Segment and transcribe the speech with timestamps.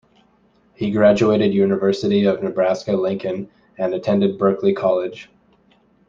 [0.73, 5.29] He graduated University of Nebraska-Lincoln and attended Berklee College.